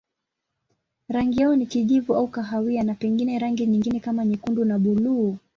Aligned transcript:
Rangi 1.09 1.41
yao 1.41 1.55
ni 1.55 1.65
kijivu 1.65 2.15
au 2.15 2.27
kahawia 2.27 2.83
na 2.83 2.93
pengine 2.95 3.39
rangi 3.39 3.67
nyingine 3.67 3.99
kama 3.99 4.25
nyekundu 4.25 4.65
na 4.65 4.79
buluu. 4.79 5.37